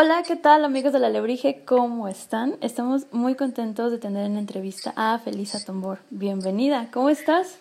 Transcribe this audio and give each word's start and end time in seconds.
Hola, 0.00 0.22
¿qué 0.22 0.36
tal 0.36 0.64
amigos 0.64 0.92
de 0.92 1.00
la 1.00 1.08
Lebrige? 1.08 1.64
¿Cómo 1.64 2.06
están? 2.06 2.56
Estamos 2.60 3.06
muy 3.10 3.34
contentos 3.34 3.90
de 3.90 3.98
tener 3.98 4.26
en 4.26 4.34
la 4.34 4.38
entrevista 4.38 4.92
a 4.94 5.18
Felisa 5.18 5.58
Tombor. 5.64 5.98
Bienvenida, 6.10 6.88
¿cómo 6.92 7.10
estás? 7.10 7.56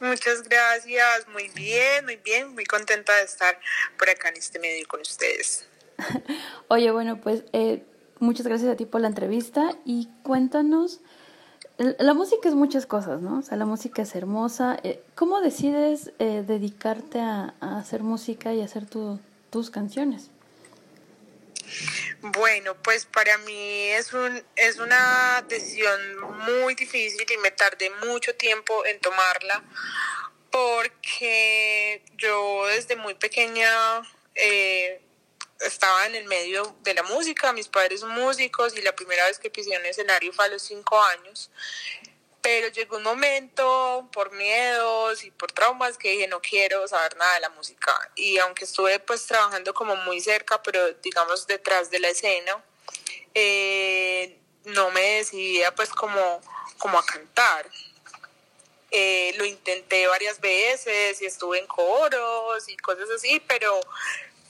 Muchas 0.00 0.42
gracias, 0.42 1.28
muy 1.30 1.50
bien, 1.54 2.06
muy 2.06 2.16
bien, 2.16 2.54
muy 2.54 2.64
contenta 2.64 3.14
de 3.14 3.24
estar 3.24 3.60
por 3.98 4.08
acá 4.08 4.30
en 4.30 4.38
este 4.38 4.58
medio 4.58 4.88
con 4.88 5.02
ustedes. 5.02 5.66
Oye, 6.68 6.90
bueno, 6.92 7.20
pues 7.20 7.44
eh, 7.52 7.82
muchas 8.18 8.46
gracias 8.46 8.72
a 8.72 8.76
ti 8.76 8.86
por 8.86 9.02
la 9.02 9.08
entrevista 9.08 9.76
y 9.84 10.08
cuéntanos, 10.22 11.00
la 11.76 12.14
música 12.14 12.48
es 12.48 12.54
muchas 12.54 12.86
cosas, 12.86 13.20
¿no? 13.20 13.40
O 13.40 13.42
sea, 13.42 13.58
la 13.58 13.66
música 13.66 14.00
es 14.00 14.14
hermosa. 14.14 14.78
Eh, 14.82 15.02
¿Cómo 15.14 15.42
decides 15.42 16.10
eh, 16.18 16.42
dedicarte 16.46 17.20
a, 17.20 17.52
hacer 17.60 18.02
música 18.02 18.54
y 18.54 18.62
hacer 18.62 18.86
tus 18.86 19.68
canciones? 19.70 20.30
Bueno, 22.22 22.76
pues 22.82 23.04
para 23.04 23.36
mí 23.38 23.88
es, 23.88 24.12
un, 24.12 24.44
es 24.54 24.78
una 24.78 25.44
decisión 25.48 26.20
muy 26.46 26.76
difícil 26.76 27.26
y 27.28 27.36
me 27.38 27.50
tardé 27.50 27.90
mucho 28.06 28.36
tiempo 28.36 28.86
en 28.86 29.00
tomarla 29.00 29.60
porque 30.48 32.04
yo 32.16 32.66
desde 32.66 32.94
muy 32.94 33.14
pequeña 33.14 33.68
eh, 34.36 35.00
estaba 35.66 36.06
en 36.06 36.14
el 36.14 36.26
medio 36.26 36.76
de 36.82 36.94
la 36.94 37.02
música, 37.02 37.52
mis 37.52 37.66
padres 37.66 38.00
son 38.00 38.10
músicos 38.10 38.76
y 38.76 38.82
la 38.82 38.94
primera 38.94 39.26
vez 39.26 39.40
que 39.40 39.50
pisé 39.50 39.76
un 39.76 39.84
escenario 39.84 40.32
fue 40.32 40.44
a 40.44 40.48
los 40.48 40.62
cinco 40.62 41.02
años. 41.02 41.50
Pero 42.42 42.68
llegó 42.68 42.96
un 42.96 43.04
momento 43.04 44.08
por 44.12 44.32
miedos 44.32 45.22
y 45.22 45.30
por 45.30 45.52
traumas 45.52 45.96
que 45.96 46.10
dije 46.10 46.26
no 46.26 46.40
quiero 46.40 46.86
saber 46.88 47.16
nada 47.16 47.34
de 47.34 47.40
la 47.40 47.48
música. 47.50 48.10
Y 48.16 48.38
aunque 48.38 48.64
estuve 48.64 48.98
pues 48.98 49.26
trabajando 49.26 49.72
como 49.72 49.94
muy 49.96 50.20
cerca, 50.20 50.60
pero 50.62 50.92
digamos 50.94 51.46
detrás 51.46 51.90
de 51.90 52.00
la 52.00 52.08
escena, 52.08 52.62
eh, 53.34 54.38
no 54.64 54.90
me 54.90 55.00
decidía 55.00 55.74
pues 55.74 55.90
como, 55.90 56.40
como 56.78 56.98
a 56.98 57.06
cantar. 57.06 57.70
Eh, 58.90 59.32
lo 59.38 59.46
intenté 59.46 60.06
varias 60.06 60.40
veces 60.40 61.22
y 61.22 61.24
estuve 61.24 61.58
en 61.58 61.66
coros 61.66 62.68
y 62.68 62.76
cosas 62.76 63.08
así, 63.08 63.40
pero, 63.46 63.80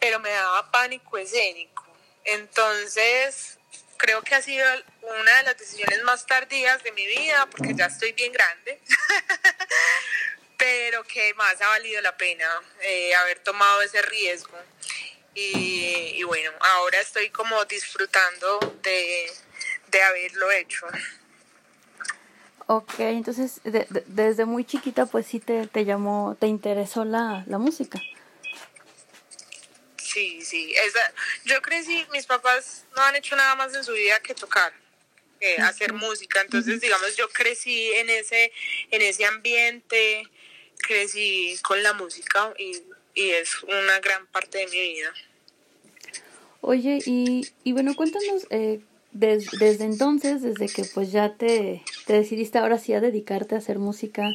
pero 0.00 0.18
me 0.18 0.30
daba 0.30 0.70
pánico 0.72 1.16
escénico. 1.18 1.84
Entonces, 2.24 3.58
creo 4.02 4.20
que 4.22 4.34
ha 4.34 4.42
sido 4.42 4.66
una 5.20 5.36
de 5.36 5.42
las 5.44 5.56
decisiones 5.56 6.02
más 6.02 6.26
tardías 6.26 6.82
de 6.82 6.90
mi 6.90 7.06
vida, 7.06 7.46
porque 7.46 7.72
ya 7.72 7.86
estoy 7.86 8.12
bien 8.12 8.32
grande, 8.32 8.80
pero 10.58 11.04
que 11.04 11.32
más 11.34 11.60
ha 11.62 11.68
valido 11.68 12.00
la 12.02 12.16
pena 12.16 12.46
eh, 12.80 13.14
haber 13.14 13.38
tomado 13.38 13.80
ese 13.82 14.02
riesgo. 14.02 14.58
Y, 15.34 16.22
bueno, 16.24 16.50
ahora 16.60 17.00
estoy 17.00 17.30
como 17.30 17.64
disfrutando 17.64 18.58
de, 18.82 19.30
haberlo 20.04 20.50
hecho. 20.50 20.84
Ok, 22.66 22.94
entonces 22.98 23.60
desde 23.64 24.44
muy 24.44 24.64
chiquita 24.64 25.06
pues 25.06 25.26
sí 25.26 25.40
te, 25.40 25.66
te 25.68 25.84
llamó, 25.84 26.36
te 26.38 26.48
interesó 26.48 27.04
la, 27.04 27.44
la 27.46 27.58
música. 27.58 28.00
Sí, 30.12 30.42
sí. 30.42 30.74
Esa, 30.74 31.00
yo 31.44 31.62
crecí, 31.62 32.04
mis 32.12 32.26
papás 32.26 32.84
no 32.96 33.02
han 33.02 33.16
hecho 33.16 33.34
nada 33.36 33.54
más 33.54 33.74
en 33.74 33.82
su 33.82 33.92
vida 33.92 34.20
que 34.20 34.34
tocar, 34.34 34.72
hacer 35.58 35.92
música. 35.94 36.40
Entonces, 36.42 36.80
digamos, 36.80 37.16
yo 37.16 37.28
crecí 37.30 37.90
en 37.92 38.10
ese, 38.10 38.52
en 38.90 39.02
ese 39.02 39.24
ambiente, 39.24 40.24
crecí 40.86 41.56
con 41.62 41.82
la 41.82 41.94
música 41.94 42.52
y, 42.58 42.82
y 43.14 43.30
es 43.30 43.62
una 43.62 44.00
gran 44.00 44.26
parte 44.26 44.58
de 44.58 44.66
mi 44.66 44.80
vida. 44.80 45.12
Oye, 46.60 46.98
y, 47.06 47.48
y 47.64 47.72
bueno, 47.72 47.94
cuéntanos, 47.96 48.46
eh, 48.50 48.80
desde 49.12 49.84
entonces, 49.84 50.42
desde 50.42 50.68
que 50.68 50.84
pues 50.84 51.10
ya 51.10 51.34
te, 51.34 51.82
te 52.06 52.12
decidiste 52.12 52.58
ahora 52.58 52.78
sí 52.78 52.92
a 52.92 53.00
dedicarte 53.00 53.54
a 53.54 53.58
hacer 53.58 53.78
música 53.78 54.30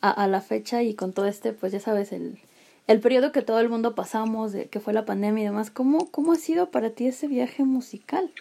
a, 0.00 0.10
a 0.10 0.26
la 0.26 0.40
fecha 0.40 0.82
y 0.82 0.94
con 0.94 1.12
todo 1.12 1.26
este, 1.26 1.52
pues 1.52 1.72
ya 1.72 1.80
sabes, 1.80 2.12
el, 2.12 2.38
el 2.86 3.00
periodo 3.00 3.32
que 3.32 3.42
todo 3.42 3.60
el 3.60 3.68
mundo 3.68 3.94
pasamos, 3.94 4.52
de 4.52 4.68
que 4.68 4.80
fue 4.80 4.92
la 4.92 5.04
pandemia 5.04 5.42
y 5.42 5.46
demás, 5.46 5.70
¿cómo, 5.70 6.10
cómo 6.10 6.32
ha 6.32 6.36
sido 6.36 6.70
para 6.70 6.90
ti 6.90 7.06
ese 7.06 7.28
viaje 7.28 7.64
musical? 7.64 8.32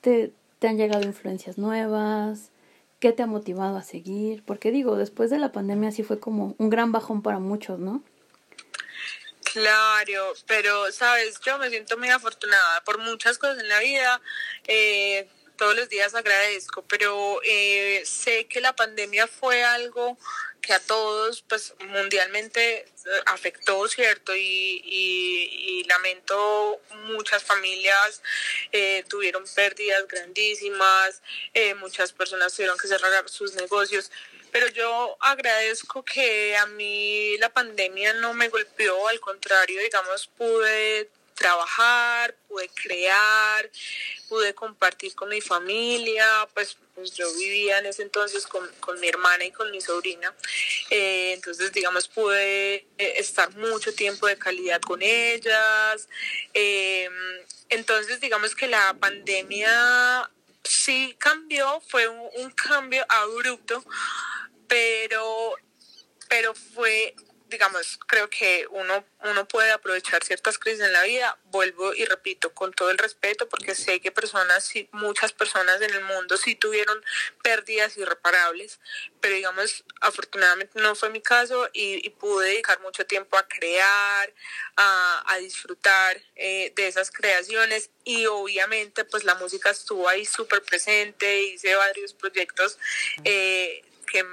¿Te, 0.00 0.32
¿Te 0.58 0.68
han 0.68 0.76
llegado 0.76 1.04
influencias 1.04 1.58
nuevas? 1.58 2.50
¿Qué 3.00 3.12
te 3.12 3.22
ha 3.22 3.26
motivado 3.26 3.76
a 3.76 3.82
seguir? 3.82 4.42
Porque 4.44 4.72
digo, 4.72 4.96
después 4.96 5.30
de 5.30 5.38
la 5.38 5.52
pandemia 5.52 5.92
sí 5.92 6.02
fue 6.02 6.18
como 6.18 6.54
un 6.58 6.68
gran 6.68 6.90
bajón 6.90 7.22
para 7.22 7.38
muchos, 7.38 7.78
¿no? 7.78 8.02
Claro, 9.52 10.34
pero 10.46 10.92
sabes, 10.92 11.40
yo 11.40 11.58
me 11.58 11.70
siento 11.70 11.96
muy 11.96 12.08
afortunada 12.08 12.82
por 12.84 12.98
muchas 12.98 13.38
cosas 13.38 13.58
en 13.60 13.68
la 13.68 13.78
vida. 13.78 14.20
Eh, 14.66 15.28
todos 15.56 15.74
los 15.74 15.88
días 15.88 16.14
agradezco, 16.14 16.82
pero 16.82 17.40
eh, 17.42 18.02
sé 18.04 18.46
que 18.46 18.60
la 18.60 18.74
pandemia 18.74 19.26
fue 19.26 19.64
algo 19.64 20.18
que 20.60 20.72
a 20.72 20.80
todos, 20.80 21.42
pues 21.42 21.74
mundialmente 21.80 22.78
eh, 22.78 22.86
afectó, 23.26 23.86
¿cierto? 23.88 24.34
Y, 24.34 25.84
lamento 25.88 26.82
muchas 27.06 27.42
familias 27.42 28.20
eh, 28.72 29.02
tuvieron 29.08 29.42
pérdidas 29.54 30.06
grandísimas, 30.06 31.22
muchas 31.76 32.12
personas 32.12 32.54
tuvieron 32.54 32.76
que 32.76 32.88
cerrar 32.88 33.26
sus 33.30 33.54
negocios. 33.54 34.10
Pero 34.52 34.68
yo 34.68 35.16
agradezco 35.20 36.04
que 36.04 36.56
a 36.56 36.66
mí 36.66 37.38
la 37.38 37.48
pandemia 37.48 38.12
no 38.14 38.34
me 38.34 38.48
golpeó, 38.48 39.08
al 39.08 39.20
contrario, 39.20 39.80
digamos, 39.80 40.26
pude 40.36 41.10
trabajar, 41.38 42.34
pude 42.48 42.68
crear, 42.70 43.70
pude 44.28 44.54
compartir 44.54 45.14
con 45.14 45.28
mi 45.28 45.40
familia, 45.40 46.26
pues, 46.52 46.76
pues 46.94 47.14
yo 47.14 47.32
vivía 47.34 47.78
en 47.78 47.86
ese 47.86 48.02
entonces 48.02 48.46
con, 48.46 48.68
mi 49.00 49.08
hermana 49.08 49.44
y 49.44 49.52
con 49.52 49.70
mi 49.70 49.80
sobrina, 49.80 50.34
eh, 50.90 51.32
entonces 51.34 51.72
digamos 51.72 52.08
pude 52.08 52.86
eh, 52.98 53.14
estar 53.16 53.54
mucho 53.56 53.94
tiempo 53.94 54.26
de 54.26 54.36
calidad 54.36 54.80
con 54.80 55.00
ellas, 55.00 56.08
em, 56.52 57.12
entonces 57.68 58.20
digamos 58.20 58.54
que 58.54 58.66
la 58.66 58.94
pandemia 58.94 60.28
sí 60.64 61.16
cambió, 61.18 61.80
fue 61.88 62.08
un, 62.08 62.28
un 62.36 62.50
cambio 62.50 63.06
abrupto, 63.08 63.84
pero 64.66 65.54
pero 66.28 66.54
fue 66.54 67.14
digamos, 67.48 67.98
creo 68.06 68.28
que 68.28 68.66
uno, 68.70 69.04
uno 69.24 69.48
puede 69.48 69.70
aprovechar 69.70 70.22
ciertas 70.22 70.58
crisis 70.58 70.80
en 70.80 70.92
la 70.92 71.02
vida, 71.04 71.38
vuelvo 71.46 71.94
y 71.94 72.04
repito, 72.04 72.52
con 72.52 72.72
todo 72.72 72.90
el 72.90 72.98
respeto, 72.98 73.48
porque 73.48 73.74
sé 73.74 74.00
que 74.00 74.12
personas, 74.12 74.70
muchas 74.92 75.32
personas 75.32 75.80
en 75.80 75.94
el 75.94 76.04
mundo 76.04 76.36
sí 76.36 76.54
tuvieron 76.54 77.02
pérdidas 77.42 77.96
irreparables, 77.96 78.80
pero 79.20 79.34
digamos, 79.34 79.84
afortunadamente 80.00 80.80
no 80.80 80.94
fue 80.94 81.10
mi 81.10 81.20
caso 81.20 81.68
y, 81.72 82.08
pude 82.18 82.48
dedicar 82.48 82.80
mucho 82.80 83.06
tiempo 83.06 83.36
a 83.36 83.46
crear, 83.46 84.34
a, 84.76 85.36
disfrutar 85.40 86.20
eh, 86.34 86.72
de 86.74 86.88
esas 86.88 87.12
creaciones 87.12 87.90
y 88.02 88.26
obviamente 88.26 89.04
pues 89.04 89.22
la 89.22 89.36
música 89.36 89.70
estuvo 89.70 90.08
ahí 90.08 90.26
súper 90.26 90.62
presente, 90.62 91.42
hice 91.42 91.74
varios 91.76 92.12
proyectos. 92.12 92.78
Eh, 93.24 93.84
que, 94.10 94.24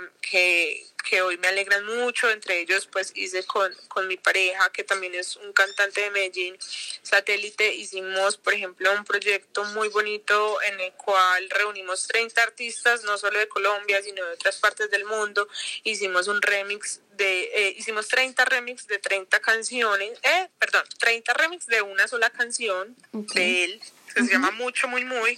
que, 1.10 1.22
hoy 1.22 1.38
me 1.38 1.48
alegran 1.48 1.86
mucho, 1.86 2.30
entre 2.30 2.60
ellos 2.60 2.88
pues 2.92 3.12
hice 3.16 3.44
con, 3.45 3.74
con 3.88 4.07
mi 4.07 4.18
pareja, 4.18 4.72
que 4.72 4.83
también 4.83 5.13
es 5.16 5.36
un 5.38 5.54
cantante 5.54 6.01
de 6.01 6.12
Medellín, 6.12 6.57
satélite, 7.04 7.74
hicimos 7.74 8.38
por 8.38 8.54
ejemplo 8.54 8.92
un 8.92 9.06
proyecto 9.06 9.63
muy 9.66 9.88
bonito 9.89 10.62
en 10.63 10.80
el 10.80 10.94
cual 10.94 11.50
reunimos 11.51 12.07
30 12.07 12.42
artistas, 12.42 13.04
no 13.04 13.18
solo 13.18 13.39
de 13.39 13.48
Colombia, 13.48 14.01
sino 14.01 14.25
de 14.25 14.33
otras 14.33 14.57
partes 14.57 14.89
del 14.89 15.06
mundo, 15.06 15.48
hicimos 15.83 16.27
un 16.27 16.42
remix 16.42 17.01
de, 17.18 17.44
eh, 17.54 17.75
hicimos 17.77 18.07
30 18.07 18.44
remix 18.45 18.88
de 18.88 19.00
30 19.00 19.39
canciones, 19.39 20.19
eh, 20.24 20.50
perdón, 20.60 20.83
30 21.00 21.33
remix 21.33 21.66
de 21.68 21.81
una 21.81 22.07
sola 22.07 22.30
canción 22.30 22.95
de 23.12 23.63
él, 23.63 23.81
que 24.13 24.24
se 24.24 24.31
llama 24.31 24.51
Mucho, 24.51 24.88
Muy, 24.88 25.06
Muy. 25.06 25.38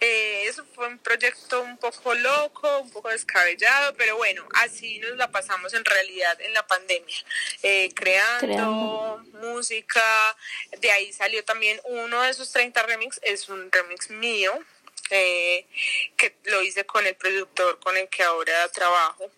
Eh, 0.00 0.44
eso 0.46 0.64
fue 0.74 0.88
un 0.88 0.98
proyecto 0.98 1.60
un 1.60 1.76
poco 1.76 2.14
loco, 2.14 2.78
un 2.78 2.90
poco 2.90 3.10
descabellado, 3.10 3.94
pero 3.96 4.16
bueno, 4.16 4.48
así 4.54 4.98
nos 4.98 5.16
la 5.18 5.30
pasamos 5.30 5.74
en 5.74 5.84
realidad 5.84 6.40
en 6.40 6.54
la 6.54 6.66
pandemia, 6.66 7.16
eh, 7.62 7.92
creando, 7.94 9.22
música. 9.42 10.36
De 10.78 10.90
ahí 10.90 11.12
salió 11.12 11.44
también 11.44 11.78
uno 11.84 12.22
de 12.22 12.30
esos 12.30 12.50
30 12.50 12.82
remix, 12.84 13.20
es 13.22 13.50
un 13.50 13.70
remix 13.70 14.08
mío. 14.10 14.58
Eh, 15.12 15.66
que 16.16 16.36
lo 16.44 16.62
hice 16.62 16.86
con 16.86 17.04
el 17.04 17.16
productor 17.16 17.80
con 17.80 17.96
el 17.96 18.08
que 18.08 18.22
ahora 18.22 18.68
trabajo, 18.68 19.28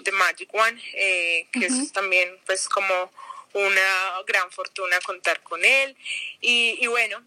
de 0.00 0.12
Magic 0.12 0.52
One, 0.52 0.78
que 0.92 1.64
es 1.64 1.92
también 1.92 2.38
pues 2.44 2.68
como 2.68 3.10
una 3.54 4.22
gran 4.26 4.50
fortuna 4.50 4.98
contar 5.04 5.40
con 5.42 5.64
él. 5.64 5.96
Y, 6.40 6.76
y 6.80 6.86
bueno, 6.86 7.22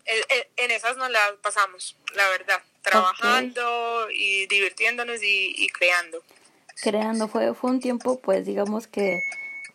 en 0.58 0.72
esas 0.72 0.98
nos 0.98 1.10
las 1.10 1.32
pasamos, 1.42 1.98
la 2.14 2.28
verdad, 2.30 2.62
trabajando 2.82 4.08
y 4.12 4.46
divirtiéndonos 4.48 5.22
y, 5.24 5.68
creando. 5.70 6.22
Creando, 6.82 7.28
fue, 7.28 7.54
fue 7.56 7.72
un 7.72 7.80
tiempo, 7.80 8.20
pues 8.20 8.46
digamos 8.46 8.88
que 8.88 9.24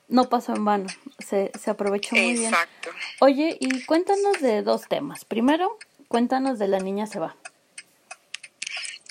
no 0.08 0.28
pasó 0.28 0.54
en 0.54 0.64
vano, 0.64 0.87
se, 1.19 1.50
se 1.60 1.70
aprovechó 1.70 2.14
muy 2.14 2.34
bien. 2.34 2.52
Exacto. 2.52 2.90
Oye, 3.20 3.56
y 3.58 3.84
cuéntanos 3.87 4.40
de 4.40 4.62
dos 4.62 4.87
temas. 4.88 5.25
Primero, 5.25 5.78
cuéntanos 6.08 6.58
de 6.58 6.69
La 6.69 6.78
Niña 6.78 7.06
se 7.06 7.19
va 7.19 7.34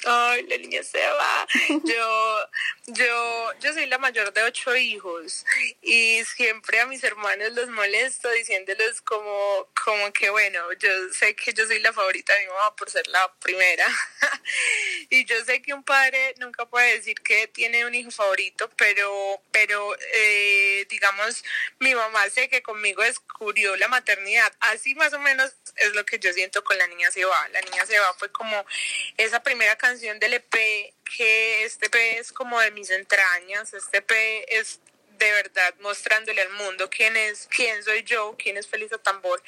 ay, 0.05 0.45
la 0.47 0.57
niña 0.57 0.83
se 0.83 0.99
va. 0.99 1.47
Yo, 1.83 2.47
yo, 2.87 3.59
yo 3.59 3.73
soy 3.73 3.85
la 3.85 3.97
mayor 3.97 4.33
de 4.33 4.43
ocho 4.43 4.75
hijos 4.75 5.45
y 5.81 6.23
siempre 6.25 6.79
a 6.79 6.85
mis 6.85 7.03
hermanos 7.03 7.51
los 7.53 7.69
molesto 7.69 8.29
diciéndoles 8.31 9.01
como, 9.01 9.67
como 9.83 10.11
que 10.13 10.29
bueno, 10.29 10.71
yo 10.73 10.89
sé 11.13 11.35
que 11.35 11.53
yo 11.53 11.65
soy 11.65 11.79
la 11.79 11.93
favorita 11.93 12.33
de 12.33 12.41
mi 12.41 12.47
mamá 12.47 12.75
por 12.75 12.89
ser 12.89 13.07
la 13.07 13.31
primera. 13.39 13.85
y 15.09 15.25
yo 15.25 15.43
sé 15.45 15.61
que 15.61 15.73
un 15.73 15.83
padre 15.83 16.35
nunca 16.39 16.65
puede 16.65 16.97
decir 16.97 17.15
que 17.21 17.47
tiene 17.47 17.85
un 17.85 17.95
hijo 17.95 18.11
favorito, 18.11 18.69
pero, 18.77 19.41
pero 19.51 19.95
eh, 20.15 20.85
digamos, 20.89 21.43
mi 21.79 21.95
mamá 21.95 22.29
sé 22.29 22.49
que 22.49 22.61
conmigo 22.61 23.03
descubrió 23.03 23.75
la 23.75 23.87
maternidad. 23.87 24.51
Así 24.59 24.95
más 24.95 25.13
o 25.13 25.19
menos 25.19 25.53
es 25.77 25.93
lo 25.93 26.05
que 26.05 26.19
yo 26.19 26.31
siento 26.33 26.63
con 26.63 26.77
la 26.77 26.87
niña 26.87 27.11
se 27.11 27.25
va. 27.25 27.47
La 27.49 27.61
niña 27.61 27.85
se 27.85 27.99
va 27.99 28.13
fue 28.15 28.31
como 28.31 28.65
esa 29.17 29.41
primera 29.43 29.75
canción 29.77 30.19
del 30.19 30.35
EP, 30.35 30.53
que 31.17 31.63
este 31.63 31.87
EP 31.87 31.95
es 32.19 32.31
como 32.31 32.59
de 32.59 32.71
mis 32.71 32.89
entrañas, 32.89 33.73
este 33.73 33.97
EP 33.97 34.11
es 34.47 34.79
de 35.17 35.31
verdad 35.31 35.75
mostrándole 35.81 36.41
al 36.41 36.49
mundo 36.49 36.89
quién 36.89 37.15
es, 37.15 37.47
quién 37.55 37.83
soy 37.83 38.03
yo, 38.03 38.35
quién 38.39 38.57
es 38.57 38.67
Feliz 38.67 38.89
Tambor. 39.03 39.41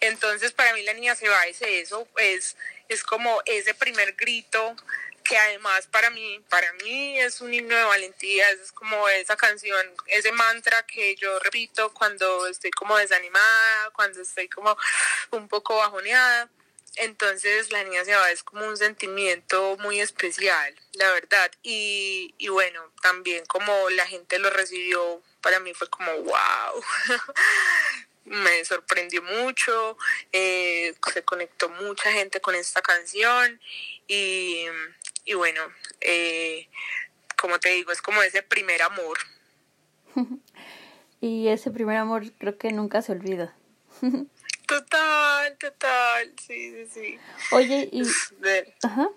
Entonces 0.00 0.52
para 0.52 0.72
mí 0.72 0.82
la 0.82 0.94
niña 0.94 1.14
se 1.14 1.28
va 1.28 1.46
es 1.46 1.60
eso, 1.60 2.08
es, 2.16 2.56
es 2.88 3.02
como 3.02 3.42
ese 3.44 3.74
primer 3.74 4.14
grito 4.14 4.74
que 5.30 5.38
además 5.38 5.86
para 5.86 6.10
mí, 6.10 6.44
para 6.48 6.72
mí 6.72 7.20
es 7.20 7.40
un 7.40 7.54
himno 7.54 7.76
de 7.76 7.84
valentía, 7.84 8.50
es 8.50 8.72
como 8.72 9.08
esa 9.10 9.36
canción, 9.36 9.80
ese 10.08 10.32
mantra 10.32 10.84
que 10.86 11.14
yo 11.14 11.38
repito 11.38 11.94
cuando 11.94 12.48
estoy 12.48 12.72
como 12.72 12.96
desanimada, 12.96 13.90
cuando 13.90 14.20
estoy 14.20 14.48
como 14.48 14.76
un 15.30 15.46
poco 15.46 15.76
bajoneada. 15.76 16.50
Entonces 16.96 17.70
la 17.70 17.84
niña 17.84 18.04
se 18.04 18.16
va, 18.16 18.32
es 18.32 18.42
como 18.42 18.66
un 18.66 18.76
sentimiento 18.76 19.76
muy 19.78 20.00
especial, 20.00 20.74
la 20.94 21.12
verdad. 21.12 21.52
Y, 21.62 22.34
y 22.38 22.48
bueno, 22.48 22.92
también 23.00 23.46
como 23.46 23.88
la 23.90 24.08
gente 24.08 24.40
lo 24.40 24.50
recibió, 24.50 25.22
para 25.42 25.60
mí 25.60 25.72
fue 25.74 25.88
como, 25.88 26.12
wow. 26.12 26.84
me 28.24 28.64
sorprendió 28.64 29.22
mucho, 29.22 29.96
eh, 30.32 30.94
se 31.12 31.22
conectó 31.24 31.68
mucha 31.68 32.12
gente 32.12 32.40
con 32.40 32.54
esta 32.54 32.82
canción 32.82 33.60
y, 34.06 34.66
y 35.24 35.34
bueno, 35.34 35.60
eh, 36.00 36.68
como 37.36 37.58
te 37.58 37.70
digo, 37.70 37.92
es 37.92 38.02
como 38.02 38.22
ese 38.22 38.42
primer 38.42 38.82
amor. 38.82 39.18
y 41.20 41.48
ese 41.48 41.70
primer 41.70 41.96
amor 41.96 42.30
creo 42.38 42.58
que 42.58 42.72
nunca 42.72 43.02
se 43.02 43.12
olvida. 43.12 43.54
Total, 44.66 45.58
total, 45.58 46.32
sí, 46.40 46.70
sí, 46.70 46.86
sí. 46.86 47.18
Oye, 47.50 47.88
y... 47.90 48.02
Ajá. 48.84 49.08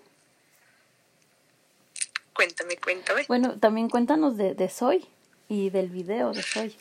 Cuéntame, 2.32 2.76
cuéntame. 2.78 3.24
Bueno, 3.28 3.56
también 3.60 3.88
cuéntanos 3.88 4.36
de, 4.36 4.56
de 4.56 4.68
Soy 4.68 5.06
y 5.48 5.70
del 5.70 5.90
video 5.90 6.32
de 6.32 6.42
Soy. 6.42 6.76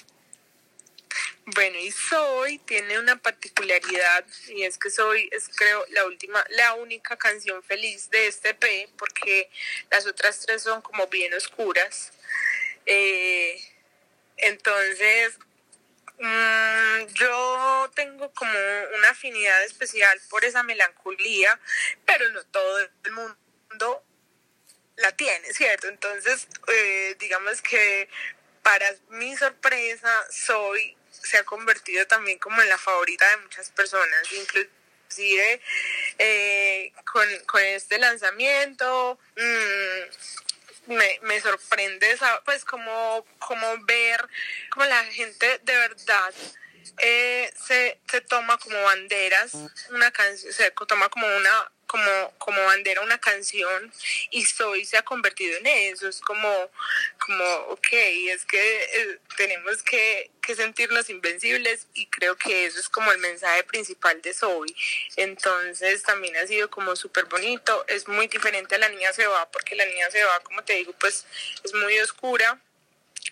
Bueno, 1.46 1.78
y 1.78 1.92
Soy 1.92 2.58
tiene 2.60 3.00
una 3.00 3.18
particularidad 3.18 4.26
y 4.48 4.64
es 4.64 4.78
que 4.78 4.90
Soy 4.90 5.30
es 5.32 5.50
creo 5.54 5.86
la 5.90 6.06
última, 6.06 6.44
la 6.50 6.76
única 6.76 7.18
canción 7.18 7.62
feliz 7.64 8.10
de 8.10 8.28
este 8.28 8.50
EP 8.50 8.90
porque 8.98 9.50
las 9.92 10.08
otras 10.08 10.40
tres 10.40 10.62
son 10.62 10.82
como 10.82 11.08
bien 11.08 11.34
oscuras. 11.34 12.14
Eh, 12.86 13.62
entonces 14.38 15.38
Mm, 16.20 17.06
yo 17.16 17.92
tengo 17.96 18.32
como 18.34 18.54
una 18.96 19.10
afinidad 19.10 19.64
especial 19.64 20.20
por 20.30 20.46
esa 20.46 20.64
melancolía, 20.64 21.60
pero 22.06 22.30
no 22.30 22.44
todo 22.46 22.80
el 22.80 23.12
mundo 23.12 24.04
la 24.98 25.12
tiene, 25.14 25.52
¿cierto? 25.54 25.88
Entonces, 25.88 26.48
eh, 26.68 27.16
digamos 27.20 27.62
que 27.62 28.08
para 28.62 28.86
mi 29.10 29.36
sorpresa, 29.36 30.10
Soy 30.32 30.96
se 31.24 31.38
ha 31.38 31.44
convertido 31.44 32.06
también 32.08 32.38
como 32.40 32.62
en 32.62 32.70
la 32.70 32.78
favorita 32.78 33.30
de 33.30 33.38
muchas 33.38 33.70
personas, 33.72 34.32
inclusive 34.32 35.62
eh, 36.20 36.92
con, 37.12 37.28
con 37.46 37.62
este 37.62 37.98
lanzamiento. 37.98 39.20
Mmm, 39.36 40.94
me, 40.94 41.20
me 41.22 41.40
sorprende, 41.40 42.18
pues 42.44 42.66
como 42.66 43.26
ver 43.86 44.28
como 44.70 44.86
la 44.86 45.04
gente 45.06 45.60
de 45.64 45.76
verdad 45.78 46.34
eh, 46.98 47.54
se, 47.66 48.02
se 48.10 48.22
toma 48.22 48.58
como 48.58 48.82
banderas 48.84 49.54
una 49.92 50.12
canción, 50.12 50.52
se 50.52 50.72
toma 50.72 51.08
como 51.10 51.26
una 51.26 51.72
como, 51.94 52.34
como 52.40 52.66
bandera 52.66 53.02
una 53.02 53.20
canción 53.20 53.94
y 54.32 54.44
Soy 54.46 54.84
se 54.84 54.98
ha 54.98 55.04
convertido 55.04 55.56
en 55.60 55.68
eso, 55.68 56.08
es 56.08 56.22
como, 56.22 56.50
como 57.24 57.46
ok, 57.70 57.88
es 57.92 58.46
que 58.46 58.84
eh, 58.84 59.20
tenemos 59.38 59.84
que, 59.84 60.32
que, 60.42 60.56
sentirnos 60.56 61.12
invencibles 61.12 61.86
y 61.94 62.08
creo 62.08 62.36
que 62.36 62.66
eso 62.66 62.80
es 62.80 62.90
como 62.90 63.12
el 63.12 63.20
mensaje 63.20 63.64
principal 63.66 64.20
de 64.24 64.34
Soy. 64.34 64.76
Entonces 65.18 66.02
también 66.02 66.36
ha 66.38 66.48
sido 66.48 66.68
como 66.72 66.96
súper 66.96 67.26
bonito, 67.26 67.86
es 67.88 68.08
muy 68.08 68.28
diferente 68.28 68.74
a 68.74 68.80
La 68.80 68.90
Niña 68.90 69.14
Se 69.14 69.28
Va, 69.28 69.48
porque 69.52 69.76
La 69.76 69.86
Niña 69.86 70.10
Se 70.10 70.24
Va, 70.24 70.40
como 70.40 70.64
te 70.64 70.74
digo, 70.74 70.94
pues 71.00 71.28
es 71.64 71.76
muy 71.76 72.00
oscura 72.00 72.60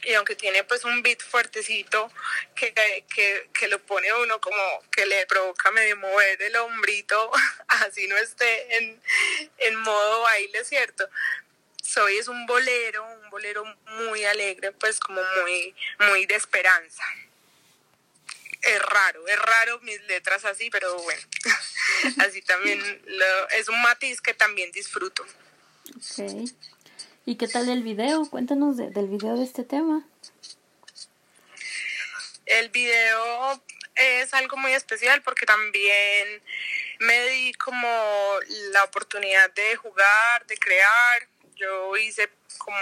y 0.03 0.13
aunque 0.13 0.35
tiene 0.35 0.63
pues 0.63 0.83
un 0.83 1.01
beat 1.03 1.21
fuertecito 1.21 2.11
que, 2.55 2.73
que, 2.73 3.49
que, 3.53 3.67
lo 3.67 3.79
pone 3.79 4.11
uno 4.13 4.39
como 4.41 4.57
que 4.91 5.05
le 5.05 5.25
provoca 5.27 5.71
medio 5.71 5.95
mover 5.97 6.41
el 6.41 6.55
hombrito, 6.55 7.31
así 7.67 8.07
no 8.07 8.17
esté 8.17 8.77
en, 8.77 9.01
en 9.57 9.75
modo 9.77 10.21
baile, 10.21 10.63
¿cierto? 10.65 11.07
Soy 11.81 12.17
es 12.17 12.27
un 12.27 12.45
bolero, 12.45 13.03
un 13.03 13.29
bolero 13.29 13.63
muy 13.99 14.23
alegre, 14.25 14.71
pues 14.71 14.99
como 14.99 15.21
muy, 15.41 15.75
muy 15.99 16.25
de 16.25 16.35
esperanza. 16.35 17.03
Es 18.61 18.79
raro, 18.79 19.27
es 19.27 19.39
raro 19.39 19.79
mis 19.81 20.01
letras 20.03 20.45
así, 20.45 20.69
pero 20.69 20.95
bueno, 21.01 21.21
así 22.19 22.41
también 22.43 22.79
es 23.51 23.67
un 23.67 23.81
matiz 23.81 24.21
que 24.21 24.33
también 24.33 24.71
disfruto. 24.71 25.25
Okay. 26.13 26.45
¿Y 27.31 27.37
qué 27.37 27.47
tal 27.47 27.69
el 27.69 27.81
video? 27.81 28.29
Cuéntanos 28.29 28.75
del 28.75 29.07
video 29.07 29.37
de 29.37 29.45
este 29.45 29.63
tema. 29.63 30.05
El 32.45 32.67
video 32.67 33.63
es 33.95 34.33
algo 34.33 34.57
muy 34.57 34.73
especial 34.73 35.21
porque 35.21 35.45
también 35.45 36.43
me 36.99 37.29
di 37.29 37.53
como 37.53 37.87
la 38.73 38.83
oportunidad 38.83 39.49
de 39.53 39.77
jugar, 39.77 40.45
de 40.45 40.57
crear. 40.57 41.29
Yo 41.55 41.95
hice 41.95 42.29
como 42.57 42.77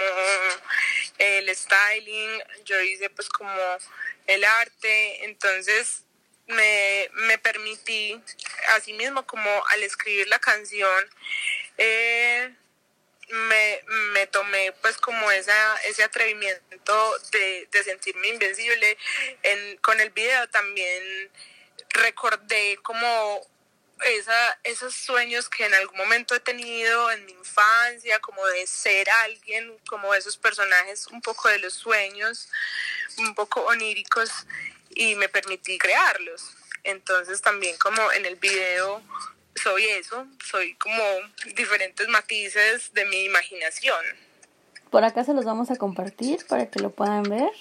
el 1.18 1.54
styling, 1.54 2.42
yo 2.64 2.80
hice 2.80 3.08
pues 3.08 3.28
como 3.28 3.56
el 4.26 4.42
arte, 4.42 5.26
entonces 5.26 6.02
me, 6.48 7.08
me 7.12 7.38
permití, 7.38 8.20
así 8.74 8.94
mismo 8.94 9.24
como 9.28 9.48
al 9.68 9.84
escribir 9.84 10.26
la 10.26 10.40
canción, 10.40 11.08
eh, 11.78 12.52
me, 13.30 13.82
me 14.12 14.26
tomé 14.26 14.72
pues 14.80 14.96
como 14.98 15.30
esa, 15.30 15.76
ese 15.82 16.02
atrevimiento 16.02 17.18
de, 17.32 17.68
de 17.70 17.84
sentirme 17.84 18.28
invencible. 18.28 18.98
En, 19.42 19.76
con 19.78 20.00
el 20.00 20.10
video 20.10 20.48
también 20.48 21.30
recordé 21.90 22.78
como 22.82 23.46
esa, 24.04 24.58
esos 24.64 24.94
sueños 24.94 25.48
que 25.48 25.66
en 25.66 25.74
algún 25.74 25.98
momento 25.98 26.34
he 26.34 26.40
tenido 26.40 27.10
en 27.10 27.24
mi 27.26 27.32
infancia, 27.32 28.18
como 28.20 28.44
de 28.46 28.66
ser 28.66 29.10
alguien, 29.10 29.76
como 29.88 30.14
esos 30.14 30.36
personajes 30.36 31.06
un 31.08 31.20
poco 31.20 31.48
de 31.48 31.58
los 31.58 31.74
sueños, 31.74 32.48
un 33.18 33.34
poco 33.34 33.60
oníricos, 33.62 34.30
y 34.90 35.14
me 35.14 35.28
permití 35.28 35.78
crearlos. 35.78 36.56
Entonces 36.82 37.42
también 37.42 37.76
como 37.76 38.10
en 38.12 38.24
el 38.24 38.36
video 38.36 39.02
soy 39.62 39.84
eso, 39.84 40.26
soy 40.44 40.74
como 40.74 41.02
diferentes 41.54 42.08
matices 42.08 42.92
de 42.92 43.04
mi 43.06 43.24
imaginación. 43.24 44.04
Por 44.90 45.04
acá 45.04 45.24
se 45.24 45.34
los 45.34 45.44
vamos 45.44 45.70
a 45.70 45.76
compartir 45.76 46.46
para 46.46 46.70
que 46.70 46.80
lo 46.80 46.90
puedan 46.90 47.22
ver 47.22 47.52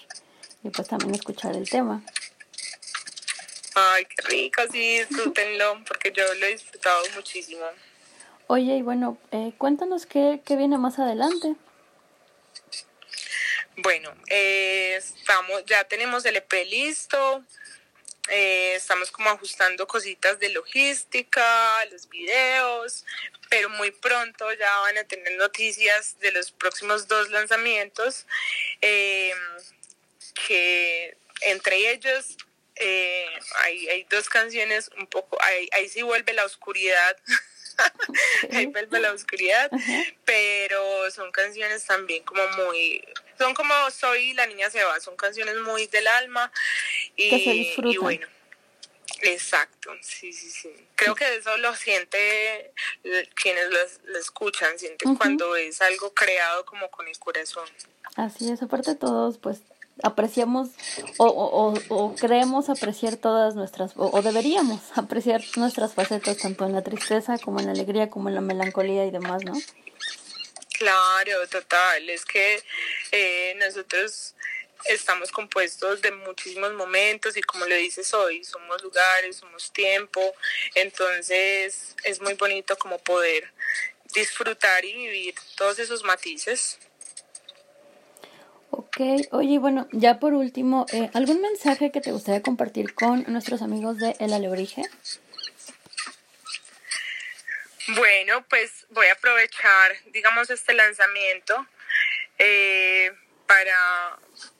y 0.63 0.69
pues 0.69 0.87
también 0.87 1.13
escuchar 1.13 1.55
el 1.55 1.69
tema. 1.69 2.01
Ay, 3.75 4.05
qué 4.05 4.21
rico, 4.27 4.61
sí, 4.71 4.99
disfrútenlo, 4.99 5.83
porque 5.87 6.11
yo 6.11 6.23
lo 6.35 6.45
he 6.45 6.51
disfrutado 6.51 7.01
muchísimo. 7.15 7.65
Oye, 8.47 8.77
y 8.77 8.81
bueno, 8.81 9.17
eh, 9.31 9.53
cuéntanos 9.57 10.05
qué, 10.05 10.41
qué 10.43 10.55
viene 10.55 10.77
más 10.77 10.97
adelante. 10.97 11.55
Bueno, 13.77 14.11
eh, 14.27 14.95
estamos, 14.97 15.63
ya 15.65 15.83
tenemos 15.85 16.25
el 16.25 16.35
EP 16.37 16.51
listo, 16.69 17.43
eh, 18.29 18.75
estamos 18.75 19.11
como 19.11 19.29
ajustando 19.29 19.87
cositas 19.87 20.39
de 20.39 20.49
logística, 20.49 21.85
los 21.91 22.07
videos, 22.09 23.05
pero 23.49 23.69
muy 23.69 23.91
pronto 23.91 24.51
ya 24.53 24.79
van 24.79 24.97
a 24.97 25.03
tener 25.03 25.37
noticias 25.37 26.19
de 26.19 26.31
los 26.31 26.51
próximos 26.51 27.07
dos 27.07 27.29
lanzamientos. 27.29 28.25
Eh, 28.81 29.33
que 30.47 31.17
entre 31.41 31.91
ellos 31.91 32.37
eh, 32.75 33.27
hay, 33.61 33.89
hay 33.89 34.03
dos 34.09 34.29
canciones 34.29 34.89
un 34.97 35.07
poco, 35.07 35.37
ahí, 35.41 35.67
ahí 35.73 35.89
sí 35.89 36.01
vuelve 36.01 36.33
la 36.33 36.45
oscuridad. 36.45 37.17
ahí 38.51 38.65
vuelve 38.67 38.99
la 38.99 39.13
oscuridad, 39.13 39.69
pero 40.25 41.09
son 41.11 41.31
canciones 41.31 41.85
también 41.85 42.23
como 42.23 42.45
muy, 42.49 43.03
son 43.39 43.55
como 43.55 43.73
Soy 43.89 44.33
la 44.33 44.45
niña 44.45 44.69
se 44.69 44.83
va, 44.83 44.99
son 44.99 45.15
canciones 45.15 45.55
muy 45.65 45.87
del 45.87 46.07
alma 46.07 46.51
y, 47.15 47.73
y 47.83 47.97
bueno, 47.97 48.27
Exacto, 49.21 49.91
sí, 50.01 50.31
sí, 50.31 50.49
sí. 50.49 50.69
Creo 50.95 51.15
que 51.15 51.35
eso 51.35 51.57
lo 51.57 51.75
siente 51.75 52.73
quienes 53.41 53.65
lo, 54.05 54.17
escuchan, 54.19 54.77
sienten 54.77 55.15
cuando 55.15 55.55
es 55.55 55.81
algo 55.81 56.13
creado 56.13 56.65
como 56.65 56.89
con 56.89 57.07
el 57.07 57.17
corazón. 57.17 57.67
Así 58.15 58.49
es, 58.51 58.61
aparte 58.61 58.95
todos, 58.95 59.37
pues 59.37 59.61
apreciamos 60.03 60.69
o, 61.17 61.25
o, 61.25 61.73
o, 61.89 62.15
creemos 62.15 62.69
apreciar 62.69 63.17
todas 63.17 63.55
nuestras, 63.55 63.93
o, 63.97 64.21
deberíamos 64.21 64.79
apreciar 64.95 65.41
nuestras 65.57 65.93
facetas, 65.93 66.37
tanto 66.37 66.65
en 66.65 66.73
la 66.73 66.83
tristeza 66.83 67.37
como 67.37 67.59
en 67.59 67.65
la 67.65 67.71
alegría, 67.73 68.09
como 68.09 68.29
en 68.29 68.35
la 68.35 68.41
melancolía 68.41 69.05
y 69.05 69.11
demás, 69.11 69.43
¿no? 69.43 69.53
Claro, 70.79 71.45
total. 71.49 72.09
Es 72.09 72.23
que 72.23 72.63
eh, 73.11 73.53
nosotros 73.57 74.33
estamos 74.85 75.29
compuestos 75.29 76.01
de 76.01 76.11
muchísimos 76.13 76.73
momentos 76.73 77.35
y 77.35 77.41
como 77.41 77.65
le 77.65 77.75
dices 77.75 78.13
hoy, 78.13 78.45
somos 78.45 78.81
lugares, 78.81 79.35
somos 79.35 79.73
tiempo, 79.73 80.21
entonces 80.75 81.97
es 82.05 82.21
muy 82.21 82.35
bonito 82.35 82.77
como 82.77 82.97
poder 82.97 83.51
disfrutar 84.15 84.85
y 84.85 84.93
vivir 84.93 85.35
todos 85.57 85.79
esos 85.79 86.05
matices. 86.05 86.79
Ok, 88.71 89.01
oye, 89.31 89.59
bueno, 89.59 89.89
ya 89.91 90.17
por 90.19 90.33
último, 90.33 90.85
eh, 90.93 91.09
¿algún 91.13 91.41
mensaje 91.41 91.91
que 91.91 91.99
te 91.99 92.13
gustaría 92.13 92.41
compartir 92.41 92.93
con 92.93 93.25
nuestros 93.27 93.61
amigos 93.61 93.97
de 93.97 94.15
El 94.19 94.31
Alebrije? 94.31 94.83
Bueno, 97.95 98.45
pues 98.47 98.85
voy 98.89 99.07
a 99.07 99.13
aprovechar, 99.13 99.95
digamos, 100.07 100.49
este 100.49 100.73
lanzamiento 100.73 101.67
eh, 102.37 103.11
para 103.47 104.19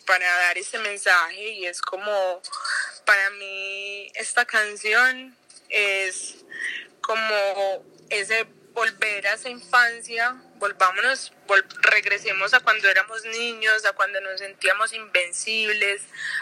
para 0.09 0.27
dar 0.27 0.57
ese 0.57 0.79
mensaje 0.79 1.49
y 1.49 1.67
es 1.67 1.83
como, 1.83 2.41
para 3.05 3.29
mí 3.29 4.11
esta 4.15 4.43
canción 4.43 5.37
es 5.69 6.43
como 6.99 7.85
ese 8.09 8.47
volver 8.79 9.27
a 9.27 9.33
esa 9.33 9.49
infancia, 9.49 10.41
volvámonos, 10.55 11.33
regresemos 11.81 12.53
a 12.53 12.61
cuando 12.61 12.89
éramos 12.89 13.25
niños, 13.25 13.83
a 13.85 13.91
cuando 13.91 14.21
nos 14.21 14.39
sentíamos 14.39 14.93
invencibles, 14.93 16.01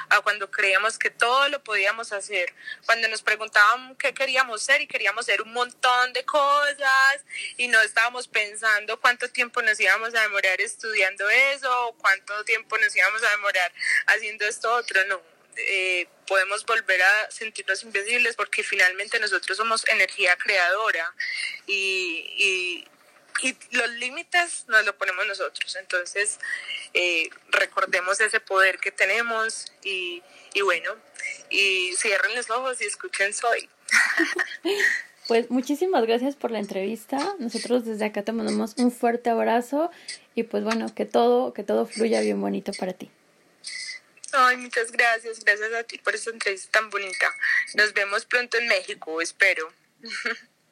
a 0.10 0.22
cuando 0.22 0.51
creíamos 0.51 1.00
que 1.00 1.10
todo 1.10 1.50
lo 1.50 1.63
podíamos 1.63 2.12
hacer, 2.13 2.53
cuando 2.86 3.08
nos 3.08 3.24
preguntaban 3.24 3.96
qué 3.96 4.13
queríamos 4.13 4.62
ser 4.62 4.82
y 4.82 4.88
queríamos 4.88 5.25
ser 5.25 5.41
un 5.41 5.51
montón 5.51 6.13
de 6.13 6.24
cosas 6.25 7.25
y 7.58 7.70
no 7.70 7.82
estábamos 7.82 8.27
pensando 8.27 9.01
cuánto 9.01 9.27
tiempo 9.32 9.63
nos 9.63 9.79
íbamos 9.79 10.13
a 10.13 10.22
demorar 10.22 10.62
estudiando 10.62 11.27
eso, 11.32 11.88
o 11.88 11.94
cuánto 11.98 12.44
tiempo 12.44 12.77
nos 12.77 12.96
íbamos 12.96 13.24
a 13.24 13.32
demorar 13.32 13.72
haciendo 14.06 14.46
esto 14.46 14.72
otro, 14.75 15.03
no 15.06 15.37
eh, 15.58 16.08
podemos 16.28 16.66
volver 16.66 17.02
a 17.02 17.32
sentirnos 17.32 17.84
invencibles 17.84 18.36
porque 18.36 18.64
finalmente 18.64 19.20
nosotros 19.20 19.58
somos 19.58 19.88
energía 19.90 20.36
creadora 20.38 21.14
y, 21.66 22.26
y, 22.38 22.88
los 23.70 23.90
límites 23.92 24.66
nos 24.68 24.84
lo 24.84 24.98
ponemos 24.98 25.28
nosotros. 25.28 25.76
Entonces, 25.76 26.40
eh, 26.96 27.30
recordemos 27.50 28.20
ese 28.20 28.40
poder 28.40 28.80
que 28.80 28.92
tenemos 28.92 29.72
y, 29.84 30.24
y 30.56 30.62
bueno, 30.62 30.96
y 31.52 31.94
cierren 31.98 32.36
los 32.36 32.50
ojos 32.50 32.82
y 32.82 32.86
escuchen 32.86 33.34
Soy. 33.34 33.70
Pues 35.28 35.52
muchísimas 35.52 36.06
gracias 36.06 36.38
por 36.38 36.52
la 36.52 36.60
entrevista. 36.60 37.36
Nosotros 37.38 37.84
desde 37.84 38.06
acá 38.06 38.24
te 38.24 38.32
mandamos 38.32 38.76
un 38.78 38.94
fuerte 38.94 39.30
abrazo 39.30 39.92
y 40.36 40.44
pues 40.44 40.64
bueno, 40.64 40.94
que 40.96 41.06
todo, 41.06 41.52
que 41.52 41.64
todo 41.64 41.86
fluya 41.86 42.22
bien 42.22 42.40
bonito 42.40 42.72
para 42.80 42.94
ti. 42.94 43.12
Ay, 44.39 44.56
muchas 44.58 44.91
gracias. 44.91 45.39
Gracias 45.44 45.74
a 45.74 45.84
ti 45.84 45.98
por 45.98 46.13
esta 46.13 46.29
entrevista 46.29 46.79
tan 46.79 46.91
bonita. 46.91 47.34
Nos 47.74 47.91
vemos 47.94 48.24
pronto 48.25 48.58
en 48.58 48.67
México, 48.67 49.20
espero. 49.20 49.74